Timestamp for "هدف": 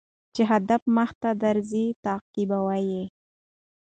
0.51-0.81